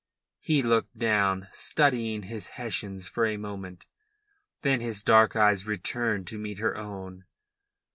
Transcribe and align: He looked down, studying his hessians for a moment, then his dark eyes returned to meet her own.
He 0.39 0.63
looked 0.63 0.97
down, 0.97 1.47
studying 1.51 2.23
his 2.23 2.47
hessians 2.57 3.07
for 3.07 3.23
a 3.23 3.37
moment, 3.37 3.85
then 4.63 4.79
his 4.79 5.03
dark 5.03 5.35
eyes 5.35 5.67
returned 5.67 6.25
to 6.29 6.39
meet 6.39 6.57
her 6.57 6.75
own. 6.75 7.25